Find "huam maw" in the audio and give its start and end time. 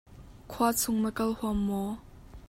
1.37-1.89